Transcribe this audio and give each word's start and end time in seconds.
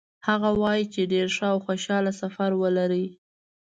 هغه 0.27 0.49
وایي 0.61 0.85
چې 0.93 1.01
ډېر 1.13 1.27
ښه 1.35 1.47
او 1.53 1.57
خوشحاله 1.65 2.11
سفر 2.21 2.49
ولرئ. 2.61 3.05